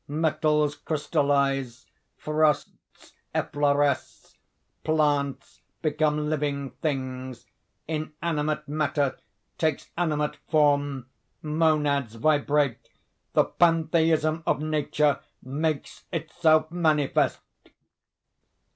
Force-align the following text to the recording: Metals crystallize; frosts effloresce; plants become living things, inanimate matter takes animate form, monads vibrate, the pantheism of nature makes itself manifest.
Metals 0.07 0.73
crystallize; 0.77 1.85
frosts 2.17 3.13
effloresce; 3.35 4.33
plants 4.83 5.61
become 5.83 6.27
living 6.27 6.71
things, 6.81 7.45
inanimate 7.87 8.67
matter 8.67 9.19
takes 9.59 9.91
animate 9.95 10.37
form, 10.49 11.05
monads 11.43 12.15
vibrate, 12.15 12.89
the 13.33 13.45
pantheism 13.45 14.41
of 14.47 14.59
nature 14.59 15.19
makes 15.43 16.05
itself 16.11 16.71
manifest. 16.71 17.37